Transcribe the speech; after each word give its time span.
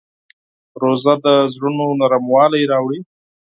روژه 0.81 1.13
د 1.23 1.25
زړونو 1.53 1.85
نرموالی 2.01 2.63
راوړي. 2.71 2.99